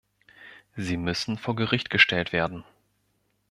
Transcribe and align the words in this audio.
Sie 0.75 0.97
müssen 0.97 1.37
vor 1.37 1.55
Gericht 1.55 1.91
gestellt 1.91 2.33
werden. 2.33 2.63